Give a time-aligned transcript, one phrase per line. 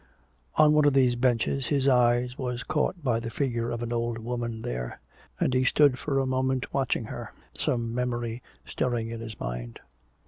[0.55, 4.17] On one of these benches his eye was caught by the figure of an old
[4.17, 4.99] woman there,
[5.39, 9.79] and he stood a moment watching her, some memory stirring in his mind.